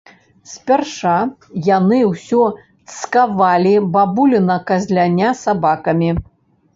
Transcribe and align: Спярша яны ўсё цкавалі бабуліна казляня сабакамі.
Спярша 0.51 1.17
яны 1.67 1.99
ўсё 2.11 2.41
цкавалі 2.93 3.73
бабуліна 3.97 4.57
казляня 4.73 5.29
сабакамі. 5.43 6.09